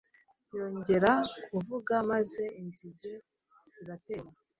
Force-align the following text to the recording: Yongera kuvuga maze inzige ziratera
Yongera 0.57 1.11
kuvuga 1.49 1.93
maze 2.11 2.43
inzige 2.61 3.11
ziratera 3.75 4.29